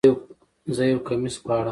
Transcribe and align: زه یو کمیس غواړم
زه 0.75 0.83
یو 0.91 0.99
کمیس 1.07 1.35
غواړم 1.43 1.69